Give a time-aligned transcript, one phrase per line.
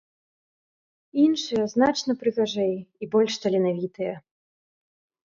[1.25, 4.15] Іншыя значна прыгажэй і больш таленавітыя.